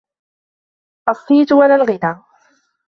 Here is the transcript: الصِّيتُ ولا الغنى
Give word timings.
الصِّيتُ 1.09 1.51
ولا 1.51 1.75
الغنى 1.75 2.23